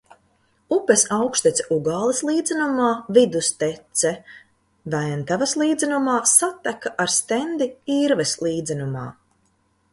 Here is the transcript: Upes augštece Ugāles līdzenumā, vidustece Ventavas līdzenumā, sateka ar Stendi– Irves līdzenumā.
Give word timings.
Upes 0.75 1.01
augštece 1.17 1.65
Ugāles 1.75 2.21
līdzenumā, 2.29 2.87
vidustece 3.17 4.15
Ventavas 4.95 5.55
līdzenumā, 5.63 6.19
sateka 6.35 6.93
ar 7.05 7.15
Stendi– 7.19 7.73
Irves 8.01 8.37
līdzenumā. 8.49 9.09